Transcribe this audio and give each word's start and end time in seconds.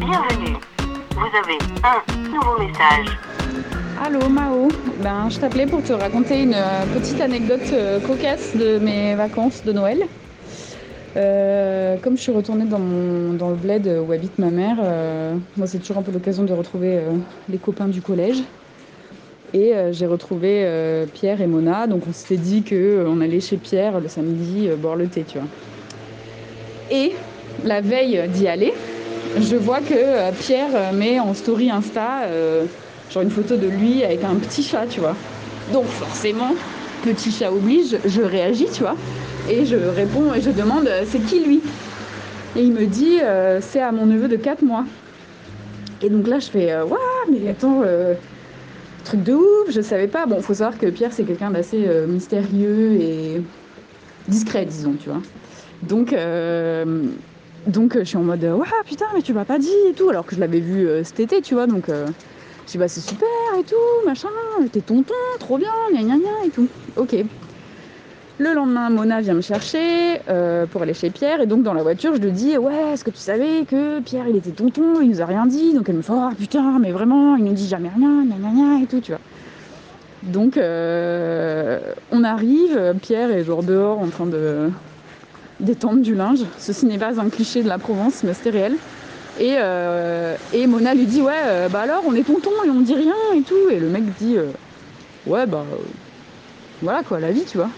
Bienvenue. 0.00 0.56
Vous 1.10 1.28
avez 1.36 1.58
un 1.84 2.30
nouveau 2.30 2.58
message. 2.58 3.18
Allô 4.02 4.30
Mao, 4.30 4.68
ben, 5.02 5.28
je 5.28 5.38
t'appelais 5.38 5.66
pour 5.66 5.82
te 5.82 5.92
raconter 5.92 6.42
une 6.42 6.54
euh, 6.54 6.86
petite 6.94 7.20
anecdote 7.20 7.60
euh, 7.74 8.00
cocasse 8.00 8.56
de 8.56 8.78
mes 8.78 9.14
vacances 9.14 9.62
de 9.62 9.72
Noël. 9.72 10.04
Euh, 11.16 11.98
comme 11.98 12.16
je 12.16 12.22
suis 12.22 12.32
retournée 12.32 12.64
dans, 12.64 12.78
le 12.78 13.54
bled 13.56 13.86
où 14.06 14.10
habite 14.12 14.38
ma 14.38 14.48
mère, 14.48 14.76
moi 15.58 15.66
c'est 15.66 15.78
toujours 15.78 15.98
un 15.98 16.02
peu 16.02 16.12
l'occasion 16.12 16.44
de 16.44 16.52
retrouver 16.54 17.00
les 17.50 17.58
copains 17.58 17.88
du 17.88 18.00
collège. 18.00 18.42
Et 19.52 19.74
j'ai 19.90 20.06
retrouvé 20.06 21.06
Pierre 21.12 21.42
et 21.42 21.46
Mona, 21.46 21.86
donc 21.86 22.04
on 22.08 22.12
s'était 22.14 22.38
dit 22.40 22.62
qu'on 22.62 23.20
allait 23.20 23.40
chez 23.40 23.58
Pierre 23.58 24.00
le 24.00 24.08
samedi 24.08 24.70
boire 24.78 24.96
le 24.96 25.08
thé, 25.08 25.24
tu 25.28 25.38
vois. 25.38 25.48
Et 26.90 27.12
la 27.64 27.80
veille 27.80 28.28
d'y 28.28 28.48
aller, 28.48 28.72
je 29.38 29.56
vois 29.56 29.80
que 29.80 29.94
euh, 29.94 30.30
Pierre 30.32 30.74
euh, 30.74 30.92
met 30.92 31.20
en 31.20 31.34
story 31.34 31.70
Insta 31.70 32.22
euh, 32.24 32.64
genre 33.12 33.22
une 33.22 33.30
photo 33.30 33.56
de 33.56 33.66
lui 33.66 34.02
avec 34.04 34.24
un 34.24 34.34
petit 34.36 34.62
chat, 34.62 34.86
tu 34.86 35.00
vois. 35.00 35.16
Donc 35.72 35.86
forcément, 35.86 36.54
petit 37.04 37.30
chat 37.30 37.52
oblige, 37.52 37.98
je 38.04 38.22
réagis, 38.22 38.68
tu 38.72 38.80
vois. 38.80 38.96
Et 39.48 39.64
je 39.64 39.76
réponds 39.76 40.34
et 40.34 40.40
je 40.40 40.50
demande 40.50 40.88
c'est 41.06 41.20
qui 41.20 41.40
lui? 41.40 41.60
Et 42.56 42.62
il 42.62 42.72
me 42.72 42.86
dit 42.86 43.18
c'est 43.60 43.80
à 43.80 43.92
mon 43.92 44.06
neveu 44.06 44.28
de 44.28 44.36
4 44.36 44.62
mois. 44.62 44.84
Et 46.02 46.10
donc 46.10 46.26
là 46.26 46.38
je 46.38 46.46
fais 46.46 46.74
Waouh, 46.82 46.98
mais 47.30 47.48
attends, 47.48 47.82
truc 49.04 49.22
de 49.22 49.34
ouf, 49.34 49.70
je 49.70 49.80
savais 49.80 50.08
pas. 50.08 50.26
Bon, 50.26 50.40
faut 50.42 50.54
savoir 50.54 50.78
que 50.78 50.86
Pierre 50.86 51.12
c'est 51.12 51.24
quelqu'un 51.24 51.50
d'assez 51.50 51.88
mystérieux 52.06 52.92
et 53.00 53.42
discret, 54.28 54.66
disons, 54.66 54.94
tu 55.00 55.08
vois. 55.08 55.22
Donc, 55.82 56.14
donc 57.66 57.96
euh, 57.96 58.00
je 58.00 58.04
suis 58.04 58.16
en 58.16 58.22
mode 58.22 58.42
Waouh, 58.42 58.64
putain, 58.86 59.06
mais 59.14 59.22
tu 59.22 59.32
m'as 59.34 59.44
pas 59.44 59.58
dit 59.58 59.68
et 59.88 59.92
tout, 59.92 60.08
alors 60.08 60.24
que 60.24 60.34
je 60.34 60.40
l'avais 60.40 60.60
vu 60.60 60.86
euh, 60.86 61.04
cet 61.04 61.20
été, 61.20 61.42
tu 61.42 61.54
vois. 61.54 61.66
Donc 61.66 61.88
euh, 61.88 62.06
je 62.66 62.72
dis 62.72 62.78
bah 62.78 62.88
c'est 62.88 63.00
super 63.00 63.28
et 63.58 63.64
tout, 63.64 64.06
machin, 64.06 64.28
t'es 64.72 64.80
tonton, 64.80 65.14
trop 65.38 65.58
bien, 65.58 65.68
gna 65.92 66.02
gna 66.02 66.16
gna 66.16 66.46
et 66.46 66.50
tout. 66.50 66.68
Ok. 66.96 67.16
Le 68.38 68.54
lendemain, 68.54 68.88
Mona 68.88 69.20
vient 69.20 69.34
me 69.34 69.42
chercher 69.42 70.18
pour 70.70 70.80
aller 70.80 70.94
chez 70.94 71.10
Pierre 71.10 71.42
et 71.42 71.46
donc 71.46 71.62
dans 71.62 71.74
la 71.74 71.82
voiture, 71.82 72.14
je 72.14 72.22
lui 72.22 72.32
dis 72.32 72.56
ouais, 72.56 72.92
est-ce 72.94 73.04
que 73.04 73.10
tu 73.10 73.18
savais 73.18 73.66
que 73.66 74.00
Pierre 74.00 74.28
il 74.28 74.36
était 74.36 74.52
tonton, 74.52 75.02
il 75.02 75.10
nous 75.10 75.20
a 75.20 75.26
rien 75.26 75.44
dit, 75.44 75.74
donc 75.74 75.90
elle 75.90 75.96
me 75.96 76.02
fait 76.02 76.14
oh 76.14 76.30
putain, 76.38 76.78
mais 76.78 76.90
vraiment, 76.90 77.36
il 77.36 77.44
nous 77.44 77.52
dit 77.52 77.68
jamais 77.68 77.90
rien, 77.94 78.24
gna 78.24 78.36
gna 78.36 78.50
gna 78.50 78.82
et 78.82 78.86
tout, 78.86 79.00
tu 79.00 79.12
vois. 79.12 79.20
Donc 80.22 80.56
on 80.56 82.24
arrive, 82.24 82.94
Pierre 83.02 83.30
est 83.30 83.44
genre 83.44 83.62
dehors 83.62 83.98
en 83.98 84.06
train 84.06 84.24
de 84.24 84.70
d'étendre 85.60 86.00
du 86.00 86.14
linge. 86.14 86.40
Ceci 86.58 86.86
n'est 86.86 86.98
pas 86.98 87.20
un 87.20 87.28
cliché 87.28 87.62
de 87.62 87.68
la 87.68 87.78
Provence, 87.78 88.22
mais 88.24 88.34
c'était 88.34 88.50
réel. 88.50 88.76
Et, 89.38 89.54
euh, 89.56 90.36
Mona 90.68 90.94
lui 90.94 91.06
dit 91.06 91.22
ouais 91.22 91.32
euh, 91.46 91.68
bah 91.68 91.80
alors 91.80 92.02
on 92.06 92.14
est 92.14 92.24
tonton 92.24 92.50
et 92.66 92.68
on 92.68 92.80
dit 92.80 92.94
rien 92.94 93.14
et 93.34 93.40
tout 93.40 93.70
et 93.70 93.78
le 93.78 93.88
mec 93.88 94.02
dit 94.18 94.36
euh, 94.36 94.50
ouais 95.26 95.46
bah 95.46 95.64
voilà 96.82 97.02
quoi 97.02 97.20
la 97.20 97.30
vie 97.30 97.44
tu 97.44 97.56
vois 97.56 97.70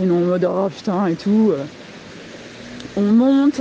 et 0.00 0.04
nous 0.04 0.16
en 0.16 0.20
mode 0.20 0.48
oh 0.50 0.68
putain 0.68 1.06
et 1.06 1.14
tout 1.14 1.52
on 2.96 3.02
monte 3.02 3.60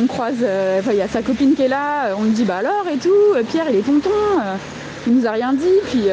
on 0.00 0.06
croise 0.06 0.44
il 0.90 0.96
y 0.96 1.02
a 1.02 1.08
sa 1.08 1.22
copine 1.22 1.54
qui 1.54 1.62
est 1.62 1.68
là 1.68 2.16
on 2.18 2.24
lui 2.24 2.32
dit 2.32 2.44
bah 2.44 2.56
alors 2.56 2.86
et 2.92 2.96
tout 2.96 3.10
Pierre 3.48 3.66
il 3.70 3.76
est 3.76 3.82
tonton 3.82 4.10
il 5.06 5.14
nous 5.14 5.26
a 5.26 5.30
rien 5.30 5.52
dit 5.52 5.78
puis 5.90 6.08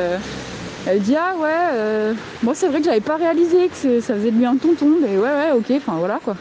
elle 0.90 1.02
dit 1.02 1.16
ah 1.16 1.36
ouais 1.38 1.70
euh, 1.74 2.14
moi 2.44 2.54
c'est 2.56 2.68
vrai 2.68 2.80
que 2.80 2.86
j'avais 2.86 3.00
pas 3.00 3.18
réalisé 3.18 3.70
que 3.70 4.00
ça 4.00 4.16
faisait 4.16 4.32
de 4.32 4.38
lui 4.38 4.46
un 4.46 4.58
tonton 4.58 4.98
mais 5.02 5.18
ouais 5.18 5.30
ouais 5.30 5.52
ok 5.56 5.72
enfin 5.78 5.98
voilà 5.98 6.20
quoi 6.24 6.36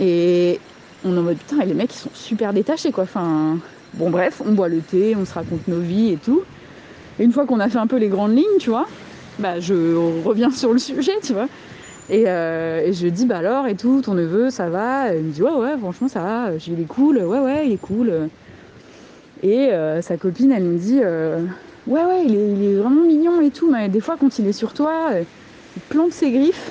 et 0.00 0.58
on 1.04 1.14
est 1.14 1.18
en 1.18 1.22
mode 1.22 1.38
putain, 1.38 1.64
les 1.64 1.74
mecs 1.74 1.94
ils 1.94 1.98
sont 1.98 2.10
super 2.14 2.52
détachés 2.52 2.92
quoi. 2.92 3.04
Enfin, 3.04 3.58
bon, 3.94 4.10
bref, 4.10 4.42
on 4.44 4.52
boit 4.52 4.68
le 4.68 4.80
thé, 4.80 5.16
on 5.16 5.24
se 5.24 5.34
raconte 5.34 5.66
nos 5.68 5.80
vies 5.80 6.12
et 6.12 6.16
tout. 6.16 6.42
Et 7.18 7.24
une 7.24 7.32
fois 7.32 7.46
qu'on 7.46 7.60
a 7.60 7.68
fait 7.68 7.78
un 7.78 7.86
peu 7.86 7.96
les 7.96 8.08
grandes 8.08 8.36
lignes, 8.36 8.58
tu 8.58 8.70
vois, 8.70 8.86
bah 9.38 9.60
je 9.60 9.94
reviens 10.24 10.50
sur 10.50 10.72
le 10.72 10.78
sujet, 10.78 11.12
tu 11.22 11.32
vois. 11.32 11.48
Et, 12.08 12.28
euh, 12.28 12.92
je 12.92 13.06
dis 13.06 13.24
bah 13.24 13.38
alors 13.38 13.66
et 13.66 13.76
tout, 13.76 14.02
ton 14.02 14.14
neveu, 14.14 14.50
ça 14.50 14.68
va? 14.68 15.14
Il 15.14 15.24
me 15.24 15.30
dit 15.30 15.42
ouais, 15.42 15.52
ouais, 15.52 15.78
franchement 15.78 16.08
ça 16.08 16.20
va, 16.20 16.50
il 16.66 16.80
est 16.80 16.86
cool, 16.88 17.18
ouais, 17.18 17.38
ouais, 17.38 17.66
il 17.66 17.72
est 17.72 17.80
cool. 17.80 18.28
Et 19.42 19.72
euh, 19.72 20.02
sa 20.02 20.16
copine, 20.16 20.52
elle 20.52 20.64
me 20.64 20.76
dit 20.76 21.00
euh, 21.02 21.44
ouais, 21.86 22.04
ouais, 22.04 22.24
il 22.26 22.34
est, 22.36 22.74
vraiment 22.76 23.02
mignon 23.02 23.40
et 23.40 23.50
tout, 23.50 23.70
mais 23.70 23.88
des 23.88 24.00
fois 24.00 24.16
quand 24.18 24.38
il 24.38 24.46
est 24.46 24.52
sur 24.52 24.72
toi, 24.72 25.10
euh, 25.12 25.22
il 25.76 25.82
plante 25.82 26.12
ses 26.12 26.30
griffes. 26.30 26.70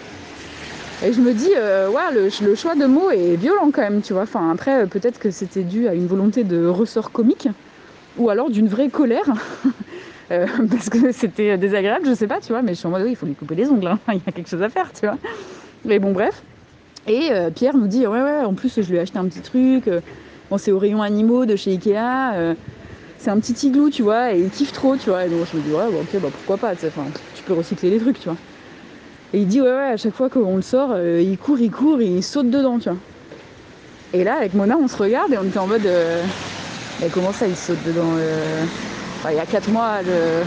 Et 1.04 1.14
je 1.14 1.22
me 1.22 1.34
dis, 1.34 1.52
euh, 1.56 1.90
ouais, 1.90 2.14
le, 2.14 2.30
le 2.46 2.56
choix 2.56 2.76
de 2.76 2.86
mots 2.86 3.10
est 3.10 3.36
violent 3.36 3.72
quand 3.72 3.82
même, 3.82 4.02
tu 4.02 4.12
vois. 4.12 4.24
Enfin, 4.24 4.52
après, 4.52 4.84
euh, 4.84 4.86
peut-être 4.86 5.18
que 5.18 5.32
c'était 5.32 5.64
dû 5.64 5.88
à 5.88 5.94
une 5.94 6.08
volonté 6.08 6.44
de 6.44 6.66
ressort 6.66 7.12
comique, 7.12 7.48
ou 8.18 8.30
alors 8.30 8.50
d'une 8.50 8.68
vraie 8.68 8.90
colère, 8.90 9.34
Euh, 10.32 10.46
parce 10.70 10.92
que 10.92 11.12
c'était 11.12 11.58
désagréable, 11.58 12.06
je 12.06 12.14
sais 12.14 12.28
pas, 12.28 12.40
tu 12.40 12.50
vois. 12.50 12.62
Mais 12.62 12.76
je 12.76 12.78
suis 12.78 12.86
en 12.86 12.92
mode, 12.92 13.02
oui, 13.02 13.10
il 13.10 13.16
faut 13.16 13.26
lui 13.26 13.34
couper 13.34 13.56
les 13.56 13.68
ongles, 13.68 13.88
hein. 13.88 13.98
il 14.10 14.18
y 14.18 14.30
a 14.30 14.32
quelque 14.32 14.48
chose 14.48 14.62
à 14.62 14.70
faire, 14.70 14.94
tu 14.94 15.08
vois. 15.08 15.18
Mais 15.86 15.98
bon, 15.98 16.12
bref. 16.12 16.44
Et 17.08 17.32
Pierre 17.56 17.76
nous 17.76 17.88
dit, 17.88 18.06
ouais, 18.06 18.22
ouais, 18.22 18.42
en 18.46 18.54
plus, 18.54 18.80
je 18.80 18.88
lui 18.88 18.98
ai 18.98 19.00
acheté 19.00 19.18
un 19.18 19.26
petit 19.26 19.42
truc. 19.42 19.90
c'est 20.58 20.72
au 20.72 20.78
rayon 20.78 21.02
animaux 21.02 21.48
de 21.48 21.56
chez 21.56 21.72
Ikea. 21.72 22.56
Euh, 23.20 23.24
c'est 23.24 23.30
un 23.30 23.40
petit 23.40 23.68
igloo, 23.68 23.90
tu 23.90 24.04
vois, 24.04 24.34
et 24.34 24.40
il 24.40 24.50
kiffe 24.50 24.72
trop, 24.72 24.98
tu 24.98 25.10
vois. 25.10 25.26
Et 25.26 25.30
donc, 25.30 25.46
je 25.52 25.58
me 25.58 25.62
dis, 25.62 25.72
ouais, 25.72 25.90
bon, 25.90 26.02
ok, 26.02 26.20
bah 26.22 26.30
pourquoi 26.32 26.58
pas, 26.58 26.76
tu 26.76 27.44
peux 27.46 27.54
recycler 27.54 27.90
les 27.90 28.00
trucs, 28.00 28.20
tu 28.20 28.30
vois. 28.30 28.38
Et 29.34 29.42
il 29.42 29.48
dit 29.48 29.62
ouais 29.62 29.68
ouais 29.70 29.92
à 29.94 29.98
chaque 29.98 30.16
fois 30.16 30.30
qu'on 30.30 30.56
le 30.56 30.62
sort, 30.62 30.90
euh, 30.92 31.22
il 31.22 31.38
court, 31.38 31.60
il 31.60 31.70
court, 31.70 32.02
il 32.02 32.24
saute 32.24 32.50
dedans, 32.50 32.80
tu 32.80 32.90
vois. 32.90 32.98
Et 34.12 34.24
là 34.24 34.38
avec 34.38 34.56
Mona 34.56 34.76
on 34.76 34.88
se 34.88 34.98
regarde 34.98 35.32
et 35.34 35.38
on 35.38 35.44
était 35.44 35.60
en 35.60 35.68
mode 35.68 35.86
euh, 35.86 36.24
comment 37.12 37.32
ça 37.32 37.46
il 37.46 37.56
saute 37.56 37.78
dedans 37.86 38.16
euh 38.18 38.66
il 39.30 39.36
y 39.36 39.40
a 39.40 39.46
4 39.46 39.70
mois, 39.70 40.02
le... 40.02 40.44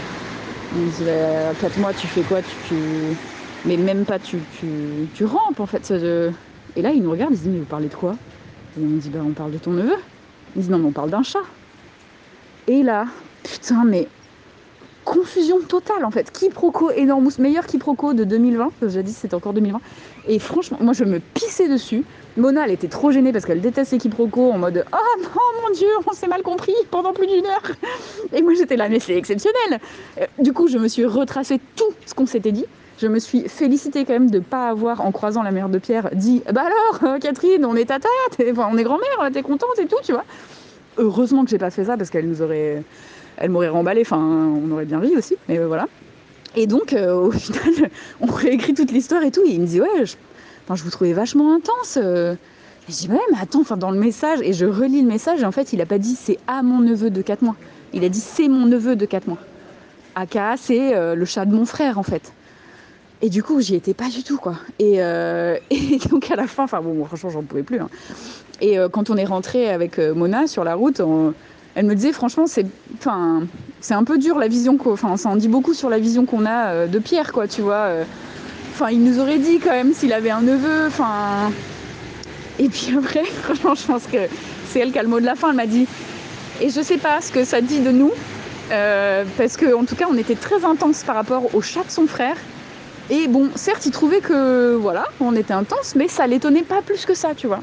on 0.75 0.91
se 0.91 1.03
dit 1.03 1.09
à 1.09 1.53
4 1.61 1.77
mois 1.79 1.93
tu 1.93 2.07
fais 2.07 2.23
quoi 2.23 2.41
tu, 2.41 2.75
Mais 3.65 3.77
même 3.77 4.03
pas 4.03 4.19
tu, 4.19 4.37
rampes 5.23 5.59
en 5.59 5.65
fait. 5.65 5.93
Et 6.75 6.81
là 6.81 6.91
il 6.91 7.03
nous 7.03 7.11
regarde, 7.11 7.31
il 7.33 7.37
se 7.37 7.43
dit 7.43 7.49
mais 7.49 7.59
vous 7.59 7.65
parlez 7.65 7.87
de 7.87 7.93
quoi? 7.95 8.15
Et 8.77 8.83
on 8.83 8.97
dit 8.97 9.09
bah 9.09 9.19
on 9.25 9.31
parle 9.31 9.51
de 9.51 9.59
ton 9.59 9.71
neveu. 9.71 9.95
Il 10.57 10.63
dit 10.63 10.69
non 10.69 10.79
mais 10.79 10.87
on 10.87 10.91
parle 10.91 11.11
d'un 11.11 11.23
chat. 11.23 11.39
Et 12.67 12.83
là, 12.83 13.05
putain 13.43 13.83
mais 13.85 14.07
confusion 15.03 15.59
totale 15.61 16.05
en 16.05 16.11
fait. 16.11 16.31
Quiproquo 16.31 16.91
énorme, 16.91 17.29
meilleur 17.39 17.65
quiproquo 17.65 18.13
de 18.13 18.23
2020, 18.23 18.71
parce 18.79 18.93
que 18.93 19.01
j'ai 19.01 19.05
c'était 19.07 19.35
encore 19.35 19.53
2020. 19.53 19.79
Et 20.27 20.39
franchement, 20.39 20.77
moi 20.81 20.93
je 20.93 21.03
me 21.03 21.19
pissais 21.19 21.67
dessus. 21.67 22.03
Mona, 22.37 22.65
elle 22.65 22.71
était 22.71 22.87
trop 22.87 23.11
gênée 23.11 23.31
parce 23.31 23.45
qu'elle 23.45 23.61
déteste 23.61 23.91
les 23.91 23.97
quiproquos 23.99 24.51
en 24.51 24.57
mode 24.57 24.85
Oh 24.93 25.27
mon 25.61 25.73
dieu, 25.73 25.87
on 26.07 26.13
s'est 26.13 26.27
mal 26.27 26.41
compris 26.41 26.73
pendant 26.89 27.13
plus 27.13 27.27
d'une 27.27 27.45
heure. 27.45 27.63
Et 28.33 28.41
moi 28.41 28.53
j'étais 28.55 28.75
là, 28.75 28.89
mais 28.89 28.99
c'est 28.99 29.15
exceptionnel. 29.15 29.79
Euh, 30.19 30.25
Du 30.39 30.53
coup, 30.53 30.67
je 30.67 30.77
me 30.77 30.87
suis 30.87 31.05
retracé 31.05 31.59
tout 31.75 31.91
ce 32.05 32.13
qu'on 32.13 32.25
s'était 32.25 32.51
dit. 32.51 32.65
Je 32.97 33.07
me 33.07 33.19
suis 33.19 33.49
félicitée 33.49 34.05
quand 34.05 34.13
même 34.13 34.29
de 34.29 34.37
ne 34.37 34.43
pas 34.43 34.69
avoir, 34.69 35.01
en 35.01 35.11
croisant 35.11 35.43
la 35.43 35.51
mère 35.51 35.67
de 35.67 35.79
Pierre, 35.79 36.09
dit 36.13 36.41
Bah 36.53 36.61
alors, 36.61 37.15
euh, 37.15 37.19
Catherine, 37.19 37.65
on 37.65 37.75
est 37.75 37.85
tata, 37.85 38.07
enfin, 38.51 38.69
on 38.71 38.77
est 38.77 38.83
grand-mère, 38.83 39.31
t'es 39.33 39.41
contente 39.41 39.77
et 39.79 39.87
tout, 39.87 39.97
tu 40.03 40.13
vois. 40.13 40.23
Heureusement 40.97 41.43
que 41.43 41.49
j'ai 41.49 41.57
pas 41.57 41.71
fait 41.71 41.85
ça 41.85 41.97
parce 41.97 42.09
qu'elle 42.09 42.27
nous 42.27 42.41
aurait 42.41 42.83
elle 43.37 43.49
m'aurait 43.49 43.69
remballé, 43.69 44.01
enfin 44.01 44.17
on 44.17 44.71
aurait 44.71 44.85
bien 44.85 44.99
ri 44.99 45.15
aussi, 45.17 45.35
mais 45.47 45.59
euh, 45.59 45.67
voilà. 45.67 45.87
Et 46.55 46.67
donc 46.67 46.93
euh, 46.93 47.13
au 47.13 47.31
final, 47.31 47.89
on 48.21 48.27
réécrit 48.27 48.73
toute 48.73 48.91
l'histoire 48.91 49.23
et 49.23 49.31
tout, 49.31 49.41
il 49.45 49.61
me 49.61 49.65
dit 49.65 49.81
ouais, 49.81 50.05
je, 50.05 50.15
vous 50.83 50.89
trouvais 50.89 51.13
vachement 51.13 51.53
intense. 51.53 51.97
euh. 52.01 52.35
Et 52.87 52.91
je 52.91 52.97
dis 52.97 53.09
ouais, 53.09 53.19
mais 53.31 53.37
attends, 53.41 53.61
enfin 53.61 53.77
dans 53.77 53.91
le 53.91 53.99
message, 53.99 54.39
et 54.41 54.53
je 54.53 54.65
relis 54.65 55.01
le 55.01 55.07
message, 55.07 55.41
et 55.41 55.45
en 55.45 55.51
fait 55.51 55.73
il 55.73 55.81
a 55.81 55.85
pas 55.85 55.97
dit 55.97 56.15
c'est 56.15 56.37
à 56.47 56.61
mon 56.63 56.79
neveu 56.79 57.09
de 57.09 57.21
4 57.21 57.41
mois, 57.41 57.55
il 57.93 58.03
a 58.03 58.09
dit 58.09 58.19
c'est 58.19 58.47
mon 58.47 58.65
neveu 58.65 58.95
de 58.95 59.05
4 59.05 59.27
mois. 59.27 59.39
Aka 60.15 60.55
c'est 60.57 60.95
euh, 60.95 61.15
le 61.15 61.25
chat 61.25 61.45
de 61.45 61.53
mon 61.53 61.65
frère 61.65 61.97
en 61.97 62.03
fait. 62.03 62.33
Et 63.23 63.29
du 63.29 63.41
coup 63.41 63.61
j'y 63.61 63.75
étais 63.75 63.93
pas 63.93 64.09
du 64.09 64.21
tout 64.21 64.37
quoi. 64.37 64.55
Et, 64.79 64.95
euh, 65.01 65.57
et 65.71 65.97
donc 66.09 66.29
à 66.29 66.35
la 66.35 66.45
fin, 66.45 66.65
enfin 66.65 66.81
bon 66.81 67.05
franchement 67.05 67.29
j'en 67.29 67.41
pouvais 67.41 67.63
plus. 67.63 67.79
hein. 67.79 67.89
Et 68.59 68.77
euh, 68.77 68.89
quand 68.89 69.09
on 69.09 69.15
est 69.15 69.23
rentré 69.25 69.69
avec 69.69 69.97
euh, 69.97 70.13
Mona 70.13 70.45
sur 70.45 70.65
la 70.65 70.75
route, 70.75 71.01
elle 71.75 71.85
me 71.85 71.95
disait 71.95 72.11
franchement 72.11 72.47
c'est 72.47 72.65
enfin 72.97 73.43
c'est 73.79 73.93
un 73.93 74.03
peu 74.03 74.17
dur 74.17 74.37
la 74.37 74.49
vision 74.49 74.77
qu'on 74.77 74.91
enfin 74.91 75.15
ça 75.15 75.29
en 75.29 75.37
dit 75.37 75.47
beaucoup 75.47 75.73
sur 75.73 75.89
la 75.89 75.99
vision 75.99 76.25
qu'on 76.25 76.45
a 76.45 76.85
de 76.85 76.99
Pierre 76.99 77.31
quoi 77.31 77.47
tu 77.47 77.61
vois 77.61 77.87
enfin 78.73 78.89
il 78.91 79.03
nous 79.03 79.19
aurait 79.19 79.39
dit 79.39 79.57
quand 79.57 79.71
même 79.71 79.93
s'il 79.93 80.13
avait 80.13 80.29
un 80.29 80.41
neveu 80.41 80.85
enfin 80.85 81.51
et 82.59 82.69
puis 82.69 82.93
après 82.95 83.23
franchement 83.43 83.73
je 83.73 83.85
pense 83.87 84.03
que 84.03 84.17
c'est 84.69 84.81
elle 84.81 84.91
qui 84.91 84.99
a 84.99 85.03
le 85.03 85.09
mot 85.09 85.19
de 85.19 85.25
la 85.25 85.35
fin 85.35 85.49
elle 85.49 85.55
m'a 85.55 85.65
dit 85.65 85.87
et 86.61 86.69
je 86.69 86.79
sais 86.79 86.97
pas 86.97 87.21
ce 87.21 87.31
que 87.31 87.43
ça 87.43 87.59
dit 87.59 87.79
de 87.79 87.89
nous 87.91 88.11
parce 88.69 89.57
que 89.57 89.73
en 89.73 89.85
tout 89.85 89.95
cas 89.95 90.05
on 90.11 90.17
était 90.17 90.35
très 90.35 90.63
intense 90.63 91.03
par 91.03 91.15
rapport 91.15 91.55
au 91.55 91.61
chat 91.61 91.83
de 91.85 91.89
son 91.89 92.05
frère 92.05 92.37
et 93.09 93.27
bon 93.27 93.49
certes 93.55 93.85
il 93.85 93.91
trouvait 93.91 94.21
que 94.21 94.75
voilà 94.75 95.05
on 95.19 95.35
était 95.35 95.53
intense 95.53 95.95
mais 95.95 96.07
ça 96.07 96.27
l'étonnait 96.27 96.63
pas 96.63 96.81
plus 96.81 97.05
que 97.05 97.13
ça 97.13 97.33
tu 97.35 97.47
vois 97.47 97.59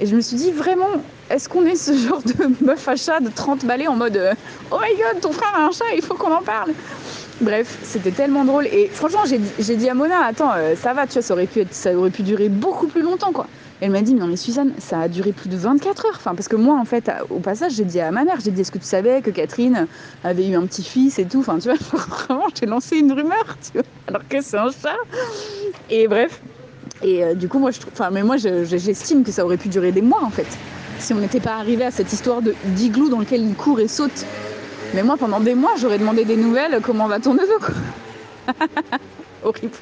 et 0.00 0.06
je 0.06 0.16
me 0.16 0.20
suis 0.20 0.36
dit 0.36 0.50
vraiment, 0.50 0.88
est-ce 1.30 1.48
qu'on 1.48 1.64
est 1.66 1.76
ce 1.76 1.92
genre 2.08 2.22
de 2.22 2.64
meuf 2.64 2.88
à 2.88 2.96
chat 2.96 3.20
de 3.20 3.28
30 3.28 3.64
balais 3.64 3.86
en 3.86 3.94
mode 3.94 4.16
euh, 4.16 4.34
Oh 4.70 4.78
my 4.80 4.96
god, 4.96 5.20
ton 5.20 5.32
frère 5.32 5.54
a 5.54 5.66
un 5.66 5.70
chat, 5.70 5.84
il 5.94 6.02
faut 6.02 6.14
qu'on 6.14 6.32
en 6.32 6.42
parle 6.42 6.72
Bref, 7.40 7.78
c'était 7.82 8.12
tellement 8.12 8.44
drôle. 8.44 8.66
Et 8.66 8.88
franchement, 8.88 9.22
j'ai 9.24 9.76
dit 9.76 9.88
à 9.88 9.94
Mona, 9.94 10.24
attends, 10.24 10.52
euh, 10.54 10.74
ça 10.76 10.94
va, 10.94 11.06
tu 11.06 11.14
vois, 11.14 11.22
ça 11.22 11.34
aurait, 11.34 11.46
pu 11.46 11.64
ça 11.70 11.94
aurait 11.94 12.10
pu 12.10 12.22
durer 12.22 12.48
beaucoup 12.48 12.86
plus 12.86 13.02
longtemps, 13.02 13.32
quoi. 13.32 13.46
Elle 13.84 13.90
m'a 13.90 14.00
dit, 14.00 14.14
non 14.14 14.26
mais 14.26 14.36
Suzanne, 14.36 14.72
ça 14.78 14.98
a 14.98 15.08
duré 15.08 15.32
plus 15.32 15.50
de 15.50 15.58
24 15.58 16.06
heures. 16.06 16.18
Parce 16.24 16.48
que 16.48 16.56
moi, 16.56 16.78
en 16.80 16.86
fait, 16.86 17.10
au 17.28 17.38
passage, 17.38 17.72
j'ai 17.72 17.84
dit 17.84 18.00
à 18.00 18.10
ma 18.10 18.24
mère, 18.24 18.38
j'ai 18.42 18.50
dit, 18.50 18.62
est-ce 18.62 18.72
que 18.72 18.78
tu 18.78 18.86
savais 18.86 19.20
que 19.20 19.28
Catherine 19.28 19.86
avait 20.24 20.48
eu 20.48 20.54
un 20.54 20.64
petit-fils 20.64 21.18
et 21.18 21.26
tout? 21.26 21.40
Enfin, 21.40 21.58
tu 21.58 21.68
vois, 21.68 21.76
vraiment, 22.08 22.46
j'ai 22.58 22.64
lancé 22.64 22.96
une 22.96 23.12
rumeur, 23.12 23.58
tu 23.60 23.72
vois, 23.74 23.82
alors 24.06 24.26
que 24.26 24.40
c'est 24.40 24.56
un 24.56 24.70
chat. 24.70 24.96
Et 25.90 26.08
bref. 26.08 26.40
Et 27.02 27.22
euh, 27.22 27.34
du 27.34 27.46
coup, 27.46 27.58
moi, 27.58 27.72
enfin, 27.92 28.08
mais 28.10 28.22
moi, 28.22 28.38
j'estime 28.38 29.22
que 29.22 29.30
ça 29.30 29.44
aurait 29.44 29.58
pu 29.58 29.68
durer 29.68 29.92
des 29.92 30.00
mois, 30.00 30.24
en 30.24 30.30
fait, 30.30 30.48
si 30.98 31.12
on 31.12 31.18
n'était 31.18 31.40
pas 31.40 31.56
arrivé 31.56 31.84
à 31.84 31.90
cette 31.90 32.10
histoire 32.10 32.40
de 32.40 32.54
d'igloo 32.64 33.10
dans 33.10 33.20
lequel 33.20 33.42
il 33.42 33.54
court 33.54 33.80
et 33.80 33.88
saute. 33.88 34.24
Mais 34.94 35.02
moi, 35.02 35.18
pendant 35.18 35.40
des 35.40 35.54
mois, 35.54 35.72
j'aurais 35.76 35.98
demandé 35.98 36.24
des 36.24 36.38
nouvelles. 36.38 36.80
Comment 36.82 37.06
va 37.06 37.20
ton 37.20 37.34
neveu, 37.34 37.58
Horrible. 39.44 39.76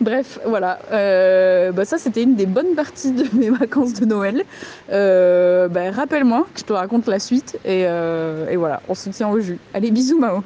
Bref, 0.00 0.38
voilà. 0.44 0.78
Euh, 0.92 1.72
bah 1.72 1.84
ça, 1.84 1.98
c'était 1.98 2.22
une 2.22 2.34
des 2.34 2.46
bonnes 2.46 2.74
parties 2.74 3.12
de 3.12 3.26
mes 3.36 3.50
vacances 3.50 3.94
de 3.94 4.04
Noël. 4.04 4.44
Euh, 4.90 5.68
bah, 5.68 5.90
rappelle-moi 5.90 6.46
que 6.52 6.60
je 6.60 6.64
te 6.64 6.72
raconte 6.72 7.06
la 7.06 7.18
suite. 7.18 7.58
Euh, 7.66 8.48
et, 8.48 8.56
voilà, 8.56 8.82
on 8.88 8.94
se 8.94 9.08
tient 9.10 9.28
au 9.28 9.40
jus. 9.40 9.58
Allez, 9.72 9.90
bisous, 9.90 10.18
Mao. 10.18 10.42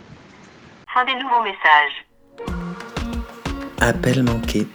Fin 0.94 1.04
des 1.04 1.14
nouveaux 1.14 1.42
messages. 1.42 2.06
Appel 3.80 4.22
manqué. 4.22 4.66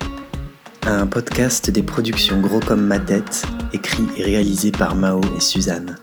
Un 0.87 1.07
podcast 1.07 1.71
des 1.71 1.83
productions 1.83 2.39
Gros 2.41 2.59
comme 2.59 2.85
ma 2.85 2.99
tête, 2.99 3.43
écrit 3.73 4.05
et 4.17 4.23
réalisé 4.23 4.71
par 4.71 4.95
Mao 4.95 5.21
et 5.35 5.39
Suzanne. 5.39 5.97